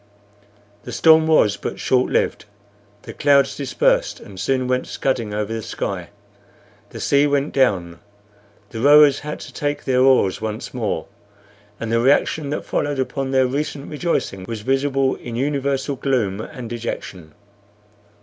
[0.81, 2.45] The storm was but short lived;
[3.03, 6.09] the clouds dispersed, and soon went scudding over the sky;
[6.89, 7.99] the sea went down.
[8.71, 11.05] The rowers had to take their oars once more,
[11.79, 16.67] and the reaction that followed upon their recent rejoicing was visible in universal gloom and
[16.67, 17.35] dejection.